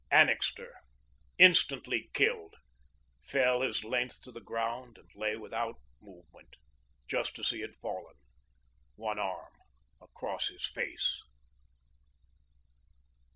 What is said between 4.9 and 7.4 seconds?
and lay without movement, just